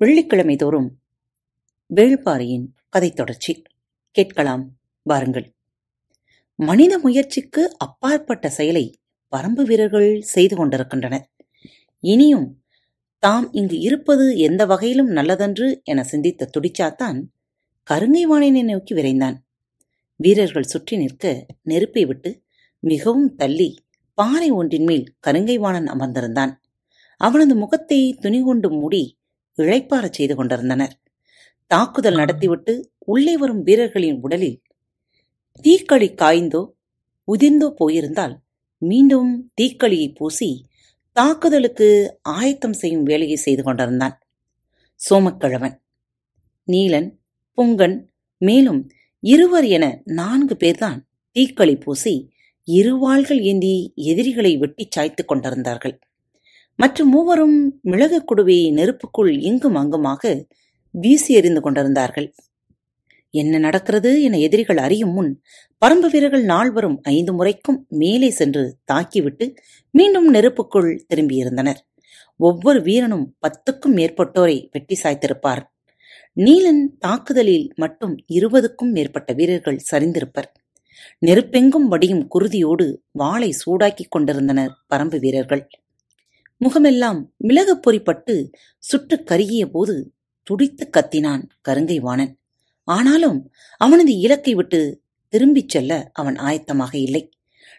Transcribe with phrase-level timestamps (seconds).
[0.00, 0.88] வெள்ளிக்கிழமை தோறும்
[1.94, 3.62] வேள்பாறையின் கதை தொடர்ச்சி.
[4.10, 5.46] கேட்கலாம் வாருங்கள்.
[6.54, 8.98] மனித முயற்சிக்கு அப்பாற்பட்ட செயலை
[9.32, 11.30] பரம்பு வீரர்கள் செய்து கொண்டிருக்கின்றனர்.
[12.00, 12.62] இனியும்
[13.18, 17.18] தாம் இங்கு இருப்பது எந்த வகையிலும் நல்லதன்று என சிந்தித்த துடிச்சாத்தான்
[17.90, 19.36] கருங்கை வாணினை நோக்கி விரைந்தான்.
[20.16, 22.42] வீரர்கள் சுற்றி நிற்க நெருப்பை விட்டு
[22.78, 23.76] மிகவும் தள்ளி
[24.14, 26.52] பாறை ஒன்றின் மேல் கருங்கைவாணன் அமர்ந்திருந்தான்.
[27.16, 29.18] அவனது முகத்தை துணி கொண்டு மூடி
[29.56, 30.94] இழைப்பாரச் செய்து கொண்டிருந்தனர்.
[31.66, 34.62] தாக்குதல் நடத்திவிட்டு உள்ளே வரும் வீரர்களின் உடலில்
[35.62, 36.72] தீக்களி காய்ந்தோ
[37.28, 38.38] உதிர்ந்தோ போயிருந்தால்
[38.78, 40.66] மீண்டும் தீக்களியை பூசி
[41.12, 44.20] தாக்குதலுக்கு ஆயத்தம் செய்யும் வேலையை செய்து கொண்டிருந்தான்.
[45.10, 45.76] சோமக்கிழவன்
[46.68, 47.08] நீலன்
[47.58, 48.04] புங்கன்
[48.38, 50.98] மேலும் இருவர் என நான்கு பேர்தான்
[51.34, 52.30] தீக்களி பூசி
[52.68, 55.98] இருவாள்கள் ஏந்தி எதிரிகளை வெட்டிச் சாய்த்துக் கொண்டிருந்தார்கள்.
[56.76, 60.46] மற்ற மூவரும் மிளகு குடுவையை நெருப்புக்குள் இங்கும் அங்குமாக
[60.90, 62.34] வீசி எறிந்து கொண்டிருந்தார்கள்.
[63.30, 65.42] என்ன நடக்கிறது என எதிரிகள் அறியும் முன்
[65.86, 69.56] பரம்பு வீரர்கள் நால்வரும் ஐந்து முறைக்கும் மேலே சென்று தாக்கிவிட்டு
[69.90, 71.80] மீண்டும் நெருப்புக்குள் திரும்பியிருந்தனர்.
[72.36, 75.62] ஒவ்வொரு வீரனும் பத்துக்கும் மேற்பட்டோரை வெட்டி சாய்த்திருப்பார்.
[76.36, 80.48] நீலன் தாக்குதலில் மட்டும் இருபதுக்கும் மேற்பட்ட வீரர்கள் சரிந்திருப்பர்.
[81.26, 85.68] நெருப்பெங்கும் வடியும் குருதியோடு வாளை சூடாக்கிக் கொண்டிருந்தனர் பரம்பு வீரர்கள்.
[86.58, 92.38] முகமெல்லாம் மிளகு பொறிப்பட்டு சுட்டு கருகிய போது துடித்து கத்தினான் கருங்கை வாணன்.
[92.84, 97.30] ஆனாலும் அவனது இலக்கை விட்டு திரும்பிச் செல்ல அவன் ஆயத்தமாக இல்லை.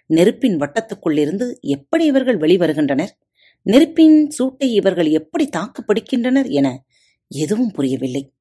[0.05, 3.13] நெருப்பின் வட்டத்துக்குள்ளிருந்து எப்படி இவர்கள் வெளிவருகின்றனர்?
[3.61, 6.85] நெருப்பின் சூட்டை இவர்கள் எப்படி தாக்குப்பிடிக்கின்றனர் என
[7.27, 8.33] எதுவும் புரியவில்லை.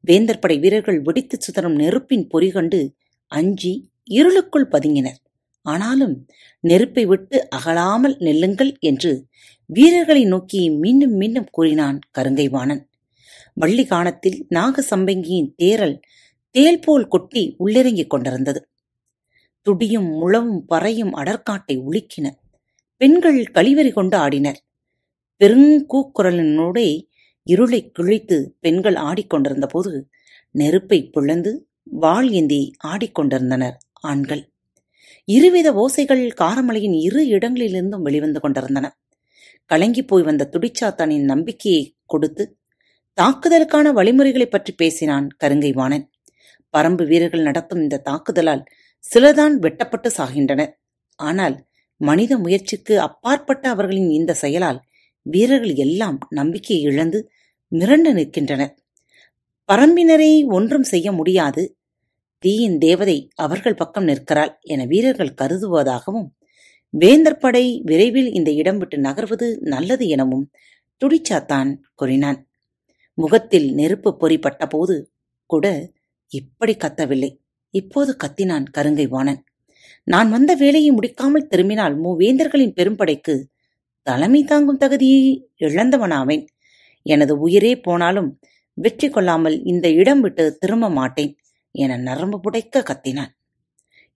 [0.00, 2.94] வேந்தர் படை வீரர்கள் வெடித்து சுதறும் நெருப்பின் பொறி கண்டு
[3.26, 5.20] அஞ்சி இருளுக்குள் பதுங்கினர்.
[5.62, 6.26] ஆனாலும்
[6.60, 9.26] நெருப்பை விட்டு அகலாமல் நெல்லுங்கள் என்று
[9.66, 12.80] வீரர்களை நோக்கி மீண்டும் மீண்டும் கூறினான் கருங்கைவாணன்.
[13.54, 16.00] வள்ளி காணத்தில் நாகசம்பங்கியின் தேரல்
[16.50, 18.68] தேல் போல் கொட்டி உள்ளிறங்கிக் கொண்டிருந்தது.
[19.62, 22.30] துடியும் முழவும் பறையும் அடற்காட்டை உலுக்கின.
[22.96, 24.60] பெண்கள் கழிவறி கொண்டு ஆடினர்.
[25.40, 27.08] பெருங்கூக்குரலினோடே
[27.42, 30.08] இருளை கிழித்து பெண்கள் ஆடிக்கொண்டிருந்த போது
[30.50, 34.51] நெருப்பை பிளந்து வாள் ஏந்தி ஆடிக்கொண்டிருந்தனர் ஆண்கள்.
[35.28, 38.86] இருவித ஓசைகள் காரமலையின் இரு இடங்களிலிருந்தும் வெளிவந்து கொண்டிருந்தன.
[39.70, 42.44] கலங்கி போய் வந்த துடிச்சாத்தானின் நம்பிக்கையை கொடுத்து
[43.18, 46.06] தாக்குதலுக்கான வழிமுறைகளை பற்றி பேசினான் கருங்கை வாணன்
[46.74, 48.62] பரம்பு வீரர்கள் நடத்தும் இந்த தாக்குதலால்
[49.04, 50.72] சிலதான் வெட்டப்பட்டு சாகின்றனர்.
[51.18, 51.56] ஆனால்
[52.00, 54.80] மனித முயற்சிக்கு அப்பாற்பட்ட அவர்களின் இந்த செயலால்
[55.26, 57.18] வீரர்கள் எல்லாம் நம்பிக்கையை இழந்து
[57.72, 58.72] மிரண்டு நிற்கின்றனர்.
[59.68, 61.62] பரம்பினரை ஒன்றும் செய்ய முடியாது
[62.42, 66.28] தீயின் தேவதை அவர்கள் பக்கம் நிற்கிறாள் என வீரர்கள் கருதுவதாகவும்
[66.94, 70.46] வேந்தர் படை விரைவில் இந்த இடம் விட்டு நகர்வது நல்லது எனவும்
[71.02, 72.38] துடிச்சாத்தான் கூறினான்.
[73.18, 74.96] முகத்தில் நெருப்பு பொறிப்பட்ட போது
[75.50, 75.66] கூட
[76.32, 77.30] இப்படி கத்தவில்லை.
[77.74, 79.40] இப்போது கத்தினான் கருங்கை வாணன்.
[80.06, 83.34] நான் வந்த வேலையை முடிக்காமல் திரும்பினால் மூவேந்தர்களின் பெரும்படைக்கு
[84.06, 85.22] தலைமை தாங்கும் தகுதியை
[85.66, 86.44] இழந்தவனாவேன்.
[87.06, 88.30] எனது உயிரே போனாலும்
[88.78, 91.32] வெற்றி கொள்ளாமல் இந்த இடம் விட்டு திரும்ப மாட்டேன்.
[91.72, 93.28] என நரம்பு புடைக்க கத்தினான்.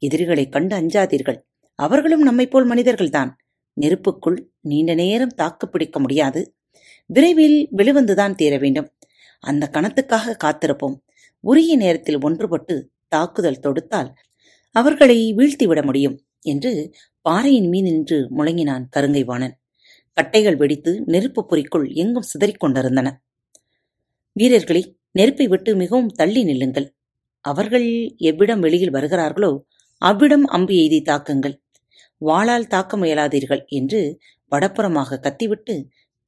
[0.06, 1.40] எதிரிகளைக் கண்டு அஞ்சாதீர்கள்.
[1.74, 3.36] அவர்களும் நம்மைப் போல் மனிதர்கள்தான்.
[3.80, 6.56] நெருப்புக்குள் நீண்ட நேரம் தாக்கு பிடிக்க முடியாது.
[7.06, 8.92] விரைவில் வெளிவந்துதான் தீர வேண்டும்.
[9.40, 11.00] அந்த கணத்துக்காக காத்திருப்போம்.
[11.40, 14.12] உரிய நேரத்தில் ஒன்றுபட்டு தாக்குதல் தொடுத்தால்
[14.70, 19.52] அவர்களை வீழ்த்திவிட முடியும் என்று பாறையின் மீது நின்று முழங்கினான் கருங்கைவாணன்.
[20.12, 23.22] கட்டைகள் வெடித்து நெருப்பு பொறிக்குள் எங்கும் சிதறிக் கொண்டிருந்தன.
[24.32, 26.95] வீரர்களை நெருப்பை விட்டு மிகவும் தள்ளி நில்லுங்கள்.
[27.46, 27.88] அவர்கள்
[28.30, 29.52] எவ்விடம் வெளியில் வருகிறார்களோ
[30.02, 31.56] அவ்விடம் அம்பு எய்தி தாக்குங்கள்.
[32.20, 34.00] வாளால் தாக்க முயலாதீர்கள் என்று
[34.52, 35.74] வடப்புறமாக கத்திவிட்டு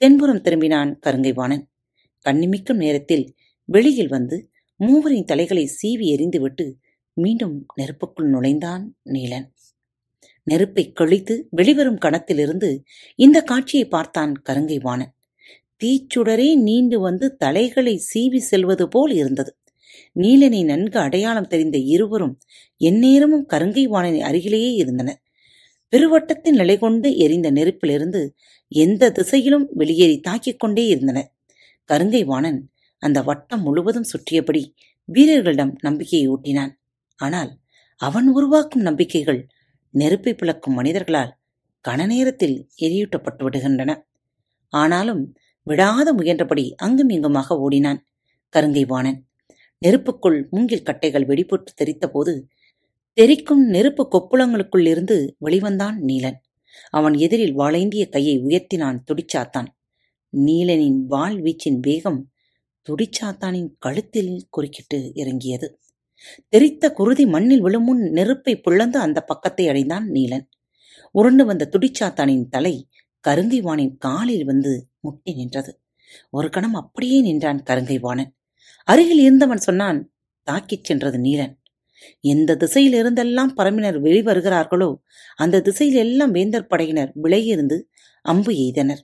[0.00, 1.64] தென்புறம் திரும்பினான் கருங்கைவாணன்.
[2.26, 3.26] கண்ணிமிக்கும் நேரத்தில்
[3.68, 4.36] வெளியில் வந்து
[4.80, 6.66] மூவரின் தலைகளை சீவி எறிந்துவிட்டு
[7.16, 8.84] மீண்டும் நெருப்புக்குள் நுழைந்தான்
[9.14, 9.46] நீலன்.
[10.46, 12.70] நெருப்பை கழித்து வெளிவரும் கணத்திலிருந்து
[13.18, 15.12] இந்த காட்சியை பார்த்தான் கருங்கை வாணன்
[15.80, 19.50] தீச்சுடரே நீண்டு வந்து தலைகளை சீவி செல்வது போல் இருந்தது.
[20.12, 22.38] நீலனை நன்கு அடையாளம் தெரிந்த இருவரும்
[22.80, 25.20] எந்நேரமும் கருங்கை வாணனின் அருகிலேயே இருந்தனர்
[25.88, 28.22] பெருவட்டத்தில் நிலை கொண்டு எரிந்த நெருப்பிலிருந்து
[28.68, 31.30] எந்த திசையிலும் வெளியேறி தாக்கிக் கொண்டே இருந்தனர்
[31.90, 32.58] கருங்கை வாணன்
[33.02, 34.62] அந்த வட்டம் முழுவதும் சுற்றியபடி
[35.04, 36.72] வீரர்களிடம் நம்பிக்கையை ஊட்டினான்.
[37.16, 37.50] ஆனால்
[38.00, 39.40] அவன் உருவாக்கும் நம்பிக்கைகள்
[39.94, 41.32] நெருப்பை பிளக்கும் மனிதர்களால்
[41.84, 43.90] கனநேரத்தில் எரியூட்டப்பட்டு விடுகின்றன.
[44.72, 45.22] ஆனாலும்
[45.66, 48.00] விடாத முயன்றபடி அங்கும் இங்குமாக ஓடினான்
[48.54, 49.18] கருங்கை வாணன்.
[49.86, 52.42] நெருப்புக்குள் மூங்கில் கட்டைகள் வெடிபுற்று தெரித்தபோது
[53.14, 56.38] தெரிக்கும் நெருப்பு கொப்புளங்களுக்குள் இருந்து வெளிவந்தான் நீலன்.
[56.90, 59.66] அவன் எதிரில் வாளைந்திய கையை உயர்த்தினான் துடிச்சாத்தான்.
[60.36, 62.30] நீலனின் வாள் வீச்சின் வேகம்
[62.86, 65.80] துடிச்சாத்தானின் கழுத்தில் குறுக்கிட்டு இறங்கியது.
[66.48, 70.46] தெரித்த குருதி மண்ணில் விழுமுன் நெருப்பை புள்ளந்து அந்த பக்கத்தை அடைந்தான் நீலன்.
[71.12, 72.88] உருண்டு வந்த துடிச்சாத்தானின் தலை
[73.28, 75.80] கருங்கைவானின் காலில் வந்து முட்டி நின்றது.
[76.30, 78.36] ஒரு கணம் அப்படியே நின்றான் கருங்கைவாணன்
[78.88, 79.98] அருகில் இருந்தவன் சொன்னான்
[80.50, 81.54] தாக்கிச் சென்றது நீலன்
[82.20, 84.88] எந்த திசையில் இருந்தெல்லாம் பரம்பினர் வெளிவருகிறார்களோ
[85.36, 87.76] அந்த திசையில் எல்லாம் வேந்தர் படையினர் விலகியிருந்து
[88.22, 89.02] அம்பு எய்தனர்.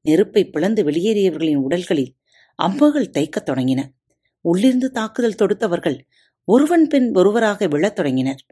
[0.00, 2.12] நெருப்பை பிளந்து வெளியேறியவர்களின் உடல்களில்
[2.58, 3.80] அம்புகள் தைக்கத் தொடங்கின.
[4.40, 5.98] உள்ளிருந்து தாக்குதல் தொடுத்தவர்கள்
[6.48, 8.42] ஒருவன் பின் ஒருவராக விழத் தொடங்கினர்.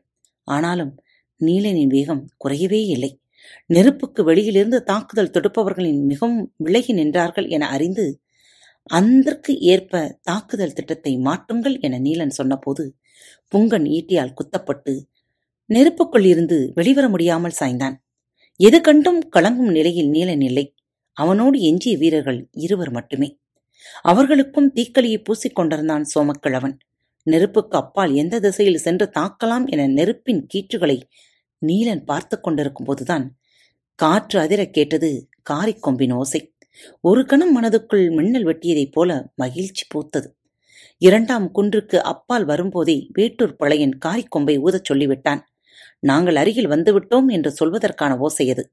[0.49, 0.93] ஆனாலும்
[1.41, 3.21] நீலனின் வேகம் குறையவே இல்லை.
[3.67, 8.07] நெருப்புக்கு வெளியிலிருந்து தாக்குதல் தொடுப்பவர்களின் மிகவும் விலகி நின்றார்கள் என அறிந்து
[8.91, 12.85] அந்தற்கு ஏற்ப தாக்குதல் திட்டத்தை மாற்றுங்கள் என நீலன் சொன்னபோது
[13.53, 14.95] புங்கன் ஈட்டியால் குத்தப்பட்டு
[15.71, 17.97] நெருப்புக்குள் இருந்து வெளிவர முடியாமல் சாய்ந்தான்.
[18.61, 20.65] எது கண்டும் கலங்கும் நிலையில் நீலன் இல்லை.
[21.17, 23.29] அவனோடு எஞ்சிய வீரர்கள் இருவர் மட்டுமே.
[24.03, 26.75] அவர்களுக்கும் தீக்களியை பூசிக் கொண்டிருந்தான் சோமக்கிழவன்
[27.27, 30.99] நெருப்புக்கு அப்பால் எந்த திசையில் சென்று தாக்கலாம் என நெருப்பின் கீற்றுகளை
[31.63, 33.27] நீலன் பார்த்து கொண்டிருக்கும் போதுதான்
[33.99, 35.11] காற்று அதிர கேட்டது
[35.51, 36.41] காரிக்கொம்பின் ஓசை.
[37.01, 40.27] ஒரு கணம் மனதுக்குள் மின்னல் வெட்டியதைப் போல மகிழ்ச்சி பூத்தது.
[40.99, 45.41] இரண்டாம் குன்றுக்கு அப்பால் வரும்போதே வேட்டூர் பழையன் காரிக்கொம்பை ஊதச் சொல்லிவிட்டான்.
[46.01, 48.73] நாங்கள் அருகில் வந்துவிட்டோம் என்று சொல்வதற்கான ஓசை அது.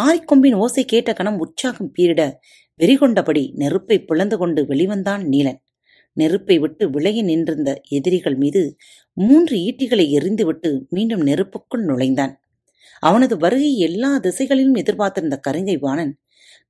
[0.00, 2.32] காரிக்கொம்பின் ஓசை கேட்ட கணம் உற்சாகம் பீரிட
[2.78, 5.60] வெறிகொண்டபடி நெருப்பை பிளந்து கொண்டு வெளிவந்தான் நீலன்.
[6.12, 8.76] நெருப்பை விட்டு விலகி நின்றிருந்த எதிரிகள் மீது
[9.12, 12.40] மூன்று ஈட்டிகளை எறிந்துவிட்டு மீண்டும் நெருப்புக்குள் நுழைந்தான்.
[13.00, 16.18] அவனது வருகை எல்லா திசைகளிலும் எதிர்பார்த்திருந்த கருங்கை வாணன்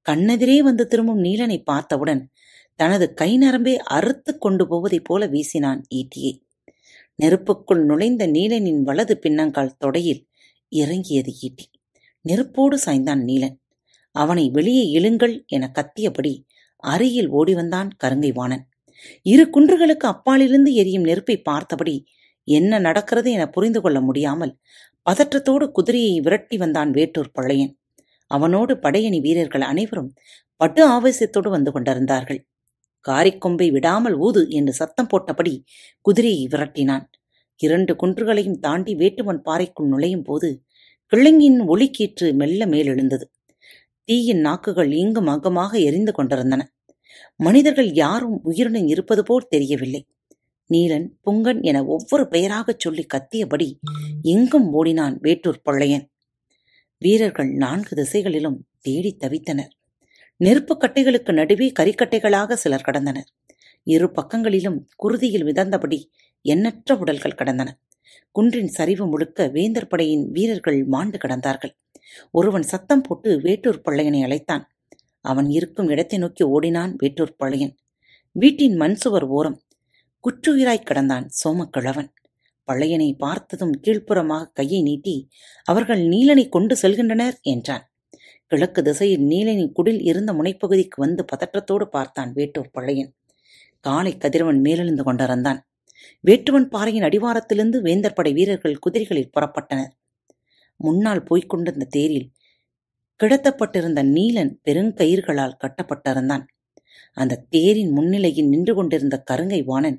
[0.09, 2.31] கண்ணெதிரே வந்து திரும்பும் நீலனை பார்த்தவுடன்
[2.77, 6.33] தனது கை நரம்பை அறுத்து கொண்டு போவதைப் போல வீசினான் ஈட்டியை.
[7.23, 10.29] நெருப்புக்குள் நுழைந்த நீலனின் வலது பின்னங்கால் தொடையில்
[10.69, 11.71] இறங்கியது ஈட்டி.
[12.23, 13.57] நெருப்போடு சாய்ந்தான் நீலன்.
[14.13, 16.45] அவனை வெளியே இழுங்கள் என கத்தியபடி
[16.77, 18.69] அருகில் ஓடி வந்தான் கருங்கை வாணன்.
[19.23, 22.05] இரு குன்றுகளுக்கு அப்பாலிருந்து எரியும் நெருப்பை பார்த்தபடி
[22.45, 24.57] என்ன நடக்கிறது என புரிந்து கொள்ள முடியாமல்
[25.11, 27.80] பதற்றத்தோடு குதிரையை விரட்டி வந்தான் வேட்டூர் பழையன்.
[28.31, 30.11] அவனோடு படையணி வீரர்கள் அனைவரும்
[30.57, 32.41] பட்டு ஆவேசத்தோடு வந்து கொண்டிருந்தார்கள்.
[33.05, 35.55] காரிக்கொம்பை விடாமல் ஊது என்று சத்தம் போட்டபடி
[36.01, 37.05] குதிரையை விரட்டினான்.
[37.61, 40.49] இரண்டு குன்றுகளையும் தாண்டி வேட்டுவன் பாறைக்குள் நுழையும் போது
[41.13, 43.25] கிழங்கின் ஒளிக்கீற்று மெல்ல மேலெழுந்தது.
[44.09, 46.63] தீயின் நாக்குகள் இங்கும் அங்கமாக எரிந்து கொண்டிருந்தன.
[47.37, 50.03] மனிதர்கள் யாரும் உயிருடன் இருப்பது போல் தெரியவில்லை.
[50.71, 53.69] நீலன் புங்கன் என ஒவ்வொரு பெயராகச் சொல்லி கத்தியபடி
[54.23, 56.05] எங்கும் ஓடினான் வேட்டூர் பொள்ளையன்
[57.05, 59.71] வீரர்கள் நான்கு திசைகளிலும் தேடி தவித்தனர்.
[60.37, 63.29] நெருப்புக் கட்டைகளுக்கு நடுவே கரிக்கட்டைகளாக சிலர் கடந்தனர்.
[63.83, 65.99] இரு பக்கங்களிலும் குருதியில் மிதந்தபடி
[66.43, 67.69] எண்ணற்ற உடல்கள் கடந்தன.
[68.33, 71.73] குன்றின் சரிவு முழுக்க வேந்தர் படையின் வீரர்கள் மாண்டு கடந்தார்கள்.
[72.31, 74.65] ஒருவன் சத்தம் போட்டு வேட்டூர் பள்ளையனை அழைத்தான்.
[75.21, 77.75] அவன் இருக்கும் இடத்தை நோக்கி ஓடினான் வேட்டூர் பழையன்
[78.33, 79.63] வீட்டின் மண் சுவர் ஓரம்
[80.25, 82.09] குற்றுயிராய்க் கிடந்தான் சோமக்கிழவன்.
[82.71, 85.17] பழையனை பார்த்ததும் கீழ்ப்புறமாக கையை நீட்டி
[85.69, 87.85] அவர்கள் நீலனை கொண்டு செல்கின்றனர் என்றான்.
[88.53, 93.11] கிழக்கு திசையில் நீலனின் குடில் இருந்த முனைப்பகுதிக்கு வந்து பதற்றத்தோடு பார்த்தான் வேட்டூர் பழையன்.
[93.85, 95.61] காலை கதிரவன் மேலெழுந்து கொண்டிருந்தான்
[96.25, 99.93] வேட்டுவன் பாறையின் அடிவாரத்திலிருந்து வேந்தர் படை வீரர்கள் குதிரைகளில் புறப்பட்டனர்.
[100.81, 102.29] முன்னால் போய்க் கொண்டிருந்த தேரில்
[103.21, 106.45] கிடத்தப்பட்டிருந்த நீலன் பெருங்கயிர்களால் கட்டப்பட்டிருந்தான்.
[107.17, 109.99] அந்த தேரின் முன்னிலையில் நின்று கொண்டிருந்த கருங்கை வாணன்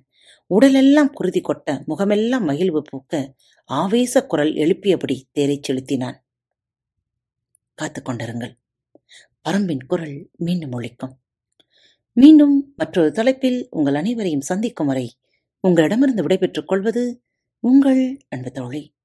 [0.51, 3.34] உடலெல்லாம் குருதி கொட்ட முகமெல்லாம் மகிழ்வு பூக்க
[3.65, 6.25] ஆவேச குரல் எழுப்பியபடி தேரை செலுத்தினான்.
[7.74, 8.53] காத்துக் கொண்டிருங்கள்.
[9.50, 11.15] பரம்பின் குரல் மீண்டும் ஒழிக்கும்
[12.13, 15.17] மீண்டும் மற்றொரு தலைப்பில் உங்கள் அனைவரையும் சந்திக்கும் வரை
[15.60, 17.24] உங்களிடமிருந்து விடைபெற்றுக் கொள்வது
[17.60, 18.96] உங்கள் அன்பு தோழி.